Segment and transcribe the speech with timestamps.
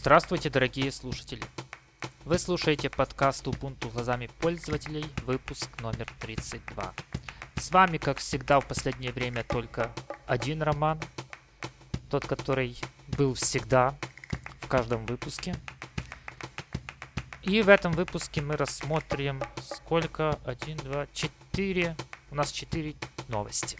[0.00, 1.42] Здравствуйте, дорогие слушатели!
[2.24, 6.94] Вы слушаете подкаст Ubuntu глазами пользователей, выпуск номер 32.
[7.56, 9.90] С вами, как всегда, в последнее время только
[10.24, 11.00] один роман,
[12.10, 13.96] тот, который был всегда
[14.60, 15.56] в каждом выпуске.
[17.42, 20.38] И в этом выпуске мы рассмотрим сколько?
[20.44, 21.96] 1, 2, 4.
[22.30, 22.94] У нас 4
[23.26, 23.76] новости.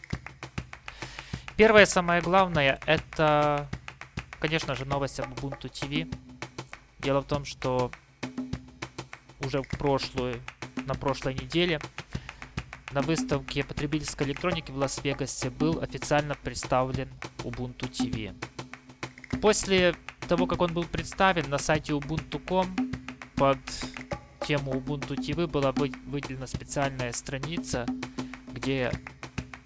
[1.57, 3.69] Первое, самое главное, это,
[4.39, 6.15] конечно же, новость об Ubuntu TV.
[6.99, 7.91] Дело в том, что
[9.45, 10.41] уже в прошлую,
[10.87, 11.81] на прошлой неделе
[12.93, 18.35] на выставке потребительской электроники в Лас-Вегасе был официально представлен Ubuntu TV.
[19.41, 19.95] После
[20.27, 22.93] того, как он был представлен на сайте ubuntu.com
[23.37, 23.59] под
[24.47, 27.87] тему Ubuntu TV была выделена специальная страница,
[28.53, 28.91] где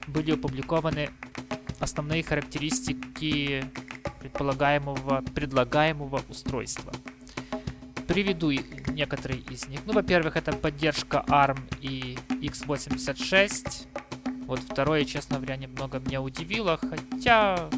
[0.08, 1.10] были опубликованы
[1.80, 3.64] основные характеристики
[4.20, 6.92] предполагаемого, предлагаемого устройства.
[8.06, 8.50] Приведу
[8.88, 9.80] некоторые из них.
[9.86, 13.86] Ну, во-первых, это поддержка ARM и x86.
[14.46, 17.68] Вот второе, честно говоря, немного меня удивило, хотя,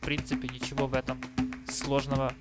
[0.00, 1.20] в принципе, ничего в этом
[1.68, 2.32] сложного,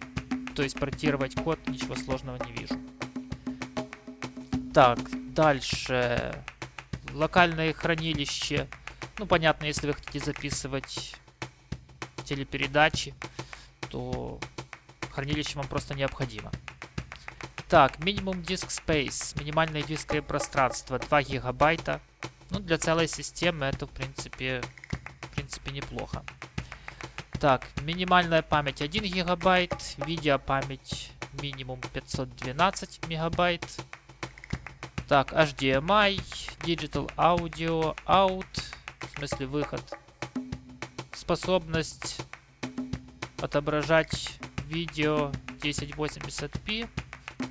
[0.56, 2.76] то есть портировать код, ничего сложного не вижу.
[4.74, 5.00] Так,
[5.34, 6.44] дальше.
[7.14, 8.68] Локальное хранилище
[9.20, 11.16] ну, понятно, если вы хотите записывать
[12.28, 13.14] телепередачи,
[13.89, 14.39] то
[15.11, 16.52] хранилище вам просто необходимо.
[17.70, 22.00] Так, минимум диск space, минимальное дисковое пространство 2 гигабайта.
[22.50, 24.61] Ну, для целой системы это, в принципе,
[25.22, 26.23] в принципе неплохо.
[27.39, 31.11] Так, минимальная память 1 гигабайт, видеопамять
[31.42, 33.66] минимум 512 мегабайт.
[35.08, 36.22] Так, HDMI,
[36.61, 38.45] Digital Audio, Out,
[39.02, 39.81] в смысле выход.
[41.28, 42.22] Способность
[43.42, 46.88] отображать видео 1080p,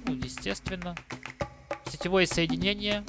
[0.06, 0.94] ну, естественно.
[1.84, 3.04] Сетевое соединение,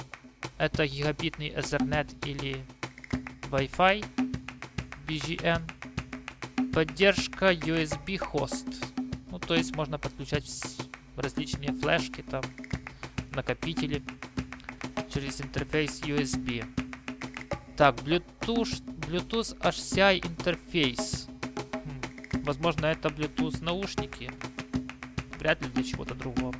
[0.57, 2.65] это гигабитный Ethernet или
[3.49, 4.05] Wi-Fi,
[5.07, 6.73] BGN.
[6.73, 8.67] Поддержка USB хост.
[9.31, 10.51] Ну, то есть можно подключать
[11.15, 12.43] различные флешки, там,
[13.31, 14.03] накопители
[15.13, 16.65] через интерфейс USB.
[17.77, 21.27] Так, Bluetooth, Bluetooth HCI интерфейс.
[21.73, 24.29] Хм, возможно, это Bluetooth наушники.
[25.39, 26.53] Вряд ли для чего-то другого.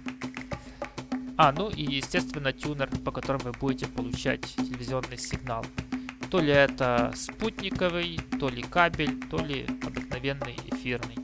[1.35, 5.65] А, ну и, естественно, тюнер, по которому вы будете получать телевизионный сигнал.
[6.31, 11.17] То ли это спутниковый, то ли кабель, то ли обыкновенный эфирный.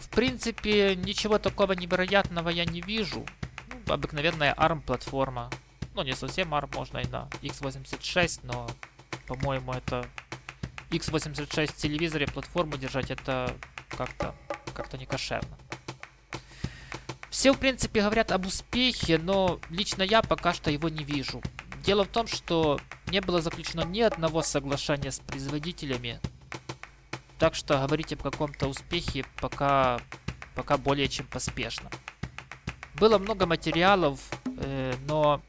[0.00, 3.26] В принципе, ничего такого невероятного я не вижу.
[3.86, 5.50] Ну, обыкновенная ARM-платформа.
[5.96, 8.68] Ну, не совсем ARM, можно и на x86, но,
[9.26, 10.06] по-моему, это
[10.90, 13.56] x86 в телевизоре платформу держать, это
[13.88, 14.34] как-то
[14.74, 15.56] как-то не кошерно.
[17.30, 21.42] Все, в принципе, говорят об успехе, но лично я пока что его не вижу.
[21.82, 26.20] Дело в том, что не было заключено ни одного соглашения с производителями,
[27.38, 29.98] так что говорить об каком-то успехе пока,
[30.54, 31.90] пока более чем поспешно.
[32.96, 35.40] Было много материалов, э, но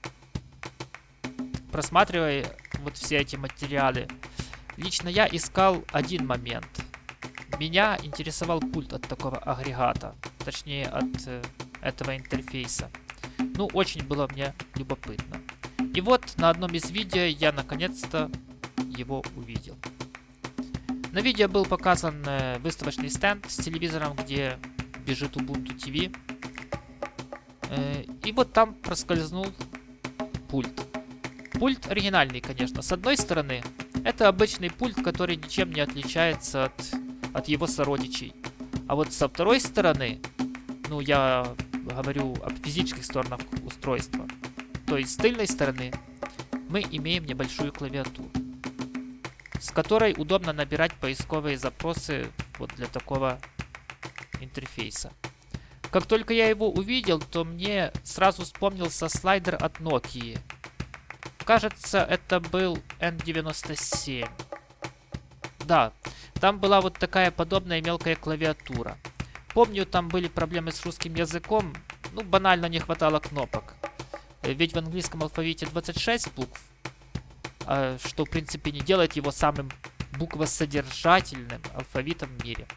[1.77, 2.43] просматривая
[2.79, 4.07] вот все эти материалы,
[4.77, 6.65] лично я искал один момент.
[7.59, 11.43] Меня интересовал пульт от такого агрегата, точнее от э,
[11.81, 12.89] этого интерфейса.
[13.37, 15.39] Ну, очень было мне любопытно.
[15.93, 18.31] И вот на одном из видео я наконец-то
[18.87, 19.75] его увидел.
[21.11, 24.57] На видео был показан э, выставочный стенд с телевизором, где
[25.05, 26.11] бежит Ubuntu TV.
[27.69, 29.45] Э, и вот там проскользнул
[30.49, 30.86] пульт.
[31.59, 32.83] Пульт оригинальный, конечно.
[32.83, 33.63] С одной стороны,
[34.03, 36.93] это обычный пульт, который ничем не отличается от,
[37.33, 38.35] от его сородичей.
[38.87, 40.21] А вот со второй стороны,
[40.87, 44.27] ну, я говорю об физических сторонах устройства.
[44.85, 45.93] То есть с тыльной стороны
[46.69, 48.29] мы имеем небольшую клавиатуру,
[49.59, 52.27] с которой удобно набирать поисковые запросы
[52.59, 53.39] вот для такого
[54.41, 55.11] интерфейса.
[55.89, 60.39] Как только я его увидел, то мне сразу вспомнился слайдер от Nokia–
[61.47, 64.29] Кажется, это был N97.
[65.59, 65.93] Да,
[66.41, 68.97] там была вот такая подобная мелкая клавиатура.
[69.53, 71.73] Помню, там были проблемы с русским языком,
[72.11, 73.75] ну, банально не хватало кнопок.
[74.43, 76.61] Ведь в английском алфавите 26 букв,
[77.65, 79.71] а, что, в принципе, не делает его самым
[80.19, 82.67] буквосодержательным алфавитом в мире.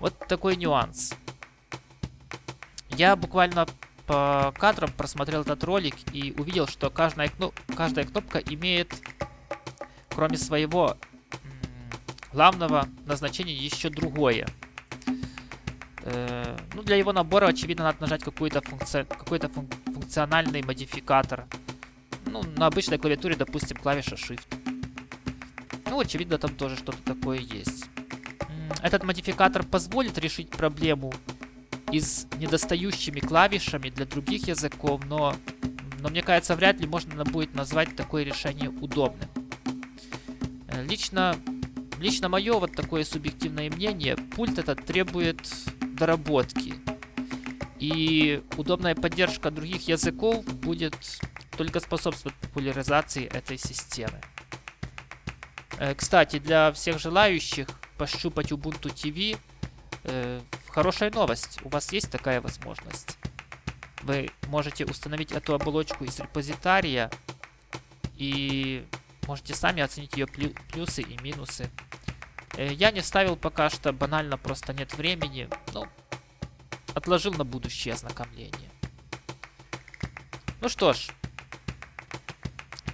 [0.00, 1.14] Вот такой нюанс.
[2.88, 3.68] Я буквально
[4.06, 8.92] по кадрам просмотрел этот ролик и увидел, что каждая, кноп каждая кнопка имеет,
[10.10, 10.96] кроме своего
[12.32, 14.46] главного назначения, еще другое.
[16.02, 19.06] Э, ну, для его набора, очевидно, надо нажать какой-то функци...
[19.08, 19.68] какой фун...
[19.86, 21.46] функциональный модификатор.
[22.26, 24.46] Ну, на обычной клавиатуре, допустим, клавиша Shift.
[25.88, 27.86] Ну, очевидно, там тоже что-то такое есть.
[28.82, 31.14] Этот модификатор позволит решить проблему
[31.94, 35.36] из недостающими клавишами для других языков, но,
[36.00, 39.28] но мне кажется, вряд ли можно будет назвать такое решение удобным.
[40.66, 41.36] Э, лично,
[42.00, 45.48] лично мое вот такое субъективное мнение, пульт этот требует
[45.80, 46.74] доработки.
[47.78, 50.96] И удобная поддержка других языков будет
[51.56, 54.20] только способствовать популяризации этой системы.
[55.78, 57.68] Э, кстати, для всех желающих
[57.98, 59.38] пощупать Ubuntu TV,
[60.02, 60.40] э,
[60.74, 61.60] хорошая новость.
[61.62, 63.16] У вас есть такая возможность.
[64.02, 67.12] Вы можете установить эту оболочку из репозитария
[68.16, 68.84] и
[69.28, 71.70] можете сами оценить ее плюсы и минусы.
[72.56, 75.48] Э, я не ставил пока что, банально просто нет времени.
[75.72, 75.86] Ну,
[76.92, 78.70] отложил на будущее ознакомление.
[80.60, 81.10] Ну что ж,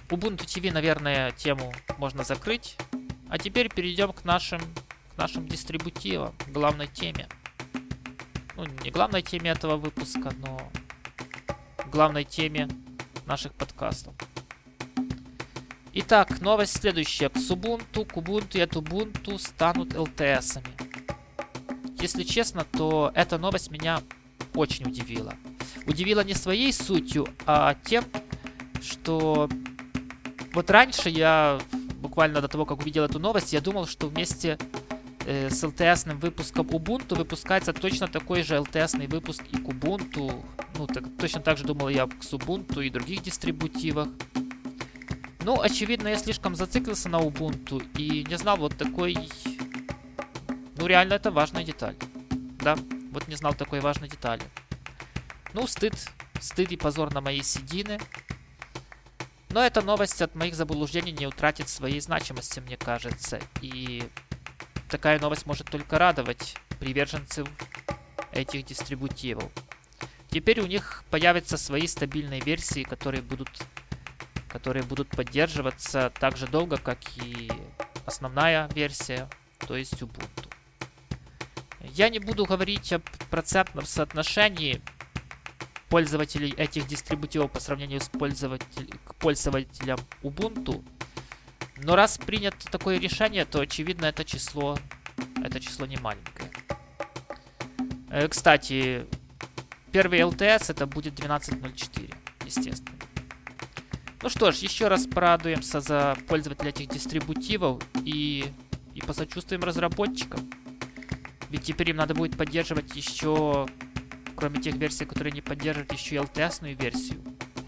[0.09, 2.77] Ubuntu TV, наверное, тему можно закрыть.
[3.27, 4.61] А теперь перейдем к нашим,
[5.15, 7.27] к нашим дистрибутивам, главной теме.
[8.61, 10.61] Ну, не главной теме этого выпуска, но
[11.91, 12.69] главной теме
[13.25, 14.13] наших подкастов.
[15.93, 17.29] Итак, новость следующая.
[17.29, 20.75] К Ubuntu, к Ubuntu и от Ubuntu станут LTS-ами.
[21.99, 24.03] Если честно, то эта новость меня
[24.53, 25.33] очень удивила.
[25.87, 28.03] Удивила не своей сутью, а тем,
[28.79, 29.49] что
[30.53, 31.59] вот раньше я,
[31.95, 34.59] буквально до того, как увидел эту новость, я думал, что вместе
[35.25, 40.43] с LTS выпуском Ubuntu выпускается точно такой же LTS выпуск и к Ubuntu.
[40.77, 44.07] Ну, так, точно так же думал я к Ubuntu и других дистрибутивах.
[45.43, 49.17] Ну, очевидно, я слишком зациклился на Ubuntu и не знал вот такой...
[50.77, 51.95] Ну, реально, это важная деталь.
[52.61, 52.77] Да,
[53.11, 54.43] вот не знал такой важной детали.
[55.53, 55.93] Ну, стыд,
[56.39, 57.99] стыд и позор на моей седины.
[59.49, 63.39] Но эта новость от моих заблуждений не утратит своей значимости, мне кажется.
[63.61, 64.03] И
[64.91, 67.47] такая новость может только радовать приверженцев
[68.33, 69.49] этих дистрибутивов.
[70.29, 73.49] Теперь у них появятся свои стабильные версии, которые будут,
[74.49, 77.49] которые будут поддерживаться так же долго, как и
[78.05, 79.29] основная версия,
[79.59, 80.49] то есть Ubuntu.
[81.81, 84.81] Я не буду говорить о процентном соотношении
[85.89, 90.83] пользователей этих дистрибутивов по сравнению с пользователь, к пользователям Ubuntu.
[91.83, 94.77] Но раз принято такое решение, то очевидно это число,
[95.43, 96.51] это число не маленькое.
[98.09, 99.05] Э, кстати,
[99.91, 102.13] первый LTS это будет 12.04,
[102.45, 102.97] естественно.
[104.21, 108.45] Ну что ж, еще раз порадуемся за пользователей этих дистрибутивов и,
[108.93, 110.49] и посочувствуем разработчикам.
[111.49, 113.67] Ведь теперь им надо будет поддерживать еще
[114.41, 117.21] кроме тех версий, которые не поддерживают еще и LTS версию.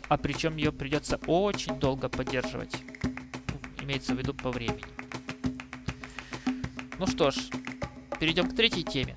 [0.09, 2.75] А причем ее придется очень долго поддерживать.
[3.83, 4.81] Имеется в виду по времени.
[6.99, 7.35] Ну что ж,
[8.17, 9.13] перейдем к третьей теме.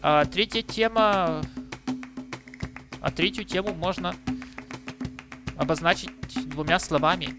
[0.00, 1.42] А третья тема...
[3.00, 4.14] А третью тему можно
[5.56, 6.10] обозначить
[6.48, 7.36] двумя словами.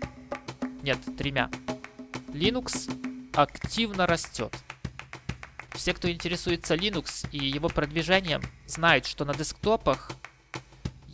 [0.82, 1.50] Нет, тремя.
[2.28, 2.92] Linux
[3.34, 4.54] активно растет.
[5.72, 10.12] Все, кто интересуется Linux и его продвижением, знают, что на десктопах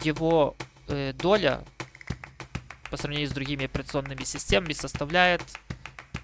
[0.01, 0.55] его
[0.87, 1.63] э, доля
[2.89, 5.41] по сравнению с другими операционными системами составляет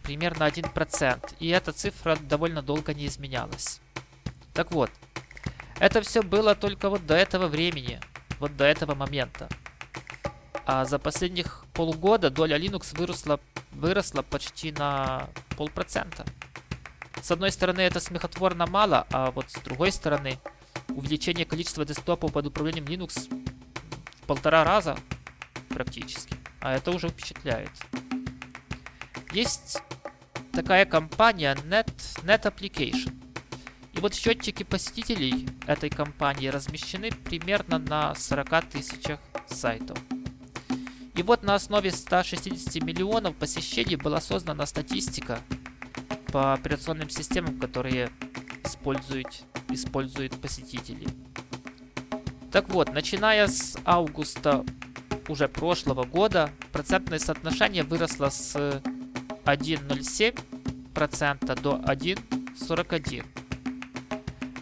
[0.04, 1.36] примерно 1%.
[1.40, 3.82] И эта цифра довольно долго не изменялась.
[4.54, 4.92] Так вот,
[5.80, 8.00] это все было только вот до этого времени,
[8.40, 9.50] вот до этого момента.
[10.66, 13.40] А за последних полгода доля Linux выросла,
[13.72, 16.26] выросла почти на полпроцента.
[17.22, 20.40] С одной стороны, это смехотворно мало, а вот с другой стороны,
[20.90, 23.30] увеличение количества десктопов под управлением Linux
[24.22, 24.98] в полтора раза
[25.70, 26.35] практически.
[26.66, 27.70] А это уже впечатляет.
[29.32, 29.84] Есть
[30.52, 31.94] такая компания Net,
[32.24, 33.14] Net Application.
[33.94, 39.96] И вот счетчики посетителей этой компании размещены примерно на 40 тысячах сайтов.
[41.14, 45.42] И вот на основе 160 миллионов посещений была создана статистика
[46.32, 48.10] по операционным системам, которые
[48.64, 51.08] используют, используют посетители.
[52.52, 54.66] Так вот, начиная с августа
[55.28, 58.56] уже прошлого года, процентное соотношение выросло с
[59.46, 63.26] 1,07% до 1,41%.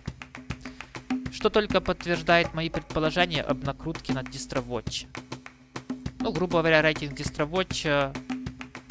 [1.33, 5.07] Что только подтверждает мои предположения об накрутке на DistroWatch.
[6.19, 8.15] Ну, грубо говоря, рейтинг DistroWatch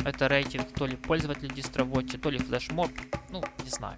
[0.04, 2.90] это рейтинг то ли пользователей DistroWatch, то ли флешмоб,
[3.30, 3.96] ну, не знаю.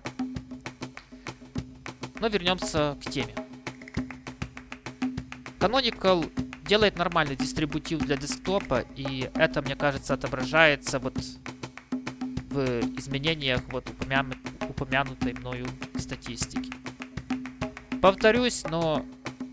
[2.20, 3.34] Но вернемся к теме.
[5.58, 11.16] Canonical делает нормальный дистрибутив для десктопа, и это, мне кажется, отображается вот
[12.50, 14.24] в изменениях вот упомя...
[14.68, 15.66] упомянутой мною
[15.98, 16.70] статистики.
[18.00, 19.04] Повторюсь, но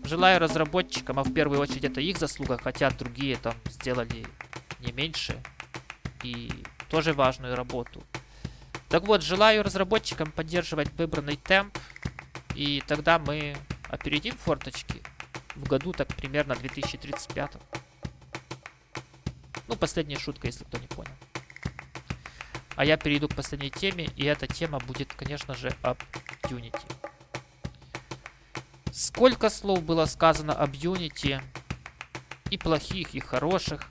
[0.04, 4.26] желаю разработчикам, а в первую очередь это их заслуга, хотя другие там сделали
[4.80, 5.36] не меньше
[6.22, 6.50] и
[6.88, 8.02] тоже важную работу.
[8.88, 11.78] Так вот, желаю разработчикам поддерживать выбранный темп,
[12.54, 13.56] и тогда мы
[13.88, 15.02] опередим форточки
[15.54, 17.52] в году так примерно 2035.
[19.68, 21.12] Ну, последняя шутка, если кто не понял.
[22.76, 25.98] А я перейду к последней теме, и эта тема будет, конечно же, об
[26.44, 26.80] Unity.
[28.92, 31.42] Сколько слов было сказано об Unity,
[32.52, 33.88] и плохих, и хороших.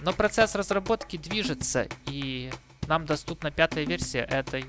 [0.00, 2.50] Но процесс разработки движется, и
[2.86, 4.64] нам доступна пятая версия этой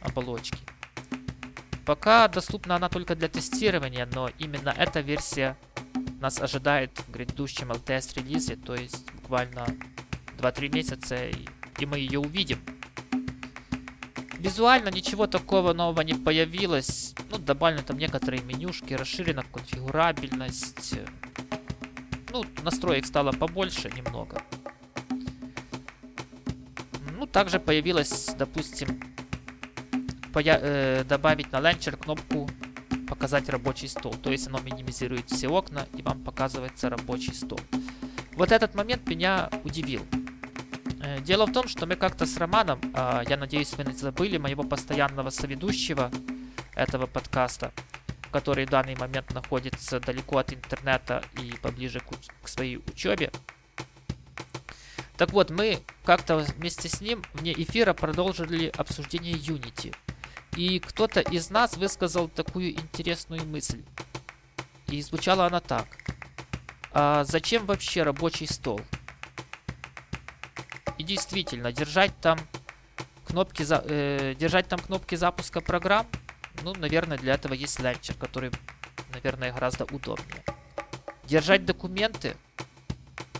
[0.00, 0.63] оболочки.
[1.84, 5.56] Пока доступна она только для тестирования, но именно эта версия
[6.20, 9.66] нас ожидает в грядущем LTS релизе, то есть буквально
[10.38, 11.46] 2-3 месяца, и,
[11.78, 12.58] и мы ее увидим.
[14.38, 17.14] Визуально ничего такого нового не появилось.
[17.30, 20.94] Ну, добавлены там некоторые менюшки, расширена конфигурабельность.
[22.30, 24.40] Ну, настроек стало побольше немного.
[27.16, 29.13] Ну, также появилась, допустим,
[30.42, 32.48] э, добавить на ленчер кнопку
[33.08, 34.14] показать рабочий стол.
[34.14, 37.60] То есть оно минимизирует все окна и вам показывается рабочий стол.
[38.32, 40.04] Вот этот момент меня удивил.
[41.02, 44.38] Э, дело в том, что мы как-то с Романом, э, я надеюсь, вы не забыли
[44.38, 46.10] моего постоянного соведущего
[46.74, 47.72] этого подкаста,
[48.32, 52.10] который в данный момент находится далеко от интернета и поближе к,
[52.42, 53.30] к своей учебе.
[55.16, 59.94] Так вот, мы как-то вместе с ним вне эфира продолжили обсуждение Unity.
[60.56, 63.82] И кто-то из нас высказал такую интересную мысль.
[64.86, 65.86] И звучала она так.
[66.92, 68.80] А зачем вообще рабочий стол?
[70.96, 72.38] И действительно, держать там
[73.26, 76.06] кнопки, за, э, держать там кнопки запуска программ,
[76.62, 78.52] ну, наверное, для этого есть ланчер, который,
[79.12, 80.44] наверное, гораздо удобнее.
[81.24, 82.36] Держать документы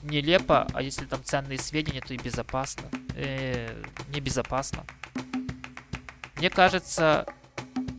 [0.02, 2.88] нелепо, а если там ценные сведения, то и безопасно.
[3.14, 4.84] Э, небезопасно.
[6.36, 7.26] Мне кажется,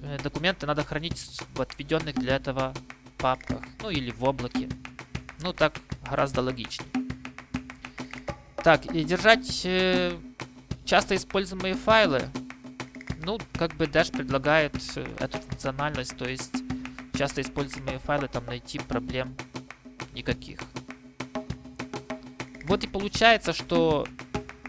[0.04, 2.74] э, документы надо хранить в отведенных для этого
[3.18, 3.62] папках.
[3.82, 4.70] Ну или в облаке.
[5.40, 6.90] Ну так гораздо логичнее.
[8.58, 10.18] Так, и держать э,
[10.84, 12.24] часто используемые файлы.
[13.24, 16.56] Ну, как бы Dash предлагает э, эту функциональность, то есть
[17.18, 19.36] часто используемые файлы там найти проблем
[20.14, 20.60] никаких.
[22.66, 24.08] Вот и получается, что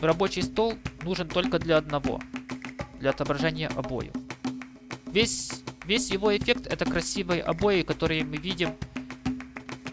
[0.00, 2.20] рабочий стол нужен только для одного–
[2.98, 4.12] для отображения обоев.
[5.06, 8.76] Весь, весь его эффект это красивые обои, которые мы видим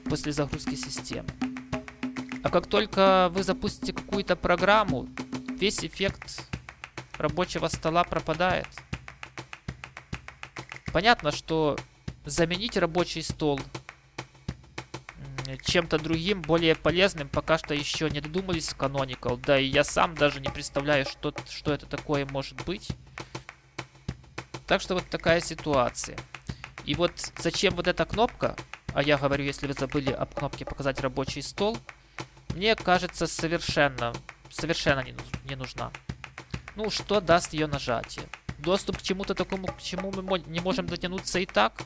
[0.10, 1.30] после загрузки системы.
[2.44, 5.08] А как только вы запустите какую-то программу,
[5.60, 6.44] весь эффект
[7.18, 8.68] рабочего стола пропадает.
[10.92, 11.78] Понятно, что
[12.26, 13.60] заменить рабочий стол
[15.64, 19.38] чем-то другим, более полезным, пока что еще не додумались в Canonical.
[19.38, 22.90] Да и я сам даже не представляю, что, что это такое может быть.
[24.68, 26.18] Так что вот такая ситуация.
[26.86, 28.56] И вот зачем вот эта кнопка,
[28.94, 31.78] а я говорю, если вы забыли об кнопке показать рабочий стол,
[32.56, 34.14] мне кажется совершенно,
[34.50, 35.92] совершенно не, не нужна.
[36.76, 38.26] Ну, что даст ее нажатие?
[38.60, 41.82] Доступ к чему-то такому, к чему мы не можем дотянуться и так?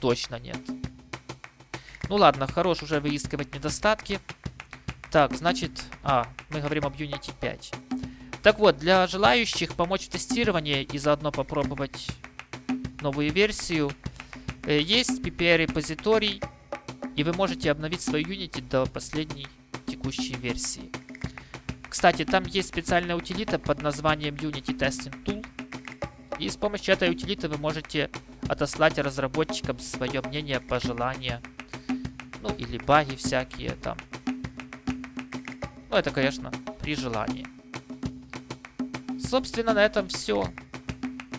[0.00, 0.58] Точно нет.
[2.08, 4.20] Ну ладно, хорош уже выискивать недостатки.
[5.10, 5.84] Так, значит...
[6.02, 7.72] А, мы говорим об Unity 5.
[8.42, 12.08] Так вот, для желающих помочь в тестировании и заодно попробовать
[13.00, 13.90] новую версию,
[14.68, 16.42] Э, есть PPA-репозиторий,
[17.16, 19.46] и вы можете обновить свою Unity до последней
[19.86, 20.92] текущей версии.
[21.88, 25.46] Кстати, там есть специальная утилита под названием Unity Testing Tool.
[26.38, 28.10] И с помощью этой утилиты вы можете
[28.46, 31.40] отослать разработчикам свое мнение, пожелания.
[32.42, 33.96] Ну, или баги всякие там.
[35.90, 37.46] Ну, это, конечно, при желании.
[39.20, 40.44] Собственно, на этом все.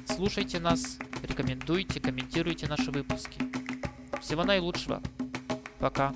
[0.05, 3.39] Слушайте нас, рекомендуйте, комментируйте наши выпуски.
[4.21, 5.01] Всего наилучшего.
[5.79, 6.13] Пока.